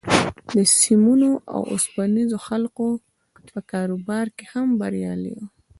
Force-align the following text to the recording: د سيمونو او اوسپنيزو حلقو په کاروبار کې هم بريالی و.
د 0.55 0.57
سيمونو 0.79 1.29
او 1.53 1.61
اوسپنيزو 1.73 2.37
حلقو 2.45 2.89
په 3.51 3.59
کاروبار 3.71 4.25
کې 4.37 4.45
هم 4.53 4.67
بريالی 4.81 5.31
و. 5.35 5.39